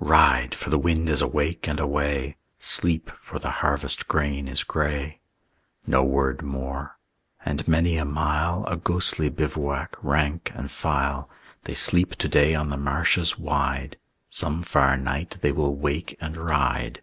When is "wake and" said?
15.74-16.36